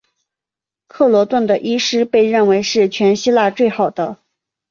[0.87, 4.17] 克罗顿的医师被认为是全希腊最好的。